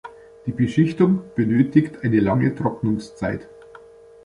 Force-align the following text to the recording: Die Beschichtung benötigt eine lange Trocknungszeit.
Die 0.47 0.51
Beschichtung 0.51 1.21
benötigt 1.35 1.99
eine 2.03 2.21
lange 2.21 2.55
Trocknungszeit. 2.55 3.47